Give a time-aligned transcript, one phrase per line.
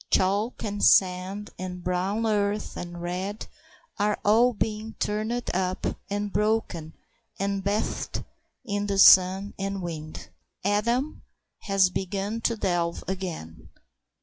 [0.09, 3.45] Chalk and sand and brown earth and red
[3.99, 6.95] are all being turned up and broken
[7.37, 8.23] and bathed
[8.65, 10.29] in the sun and wind.
[10.65, 11.21] Adam
[11.65, 13.69] has begun to delve again.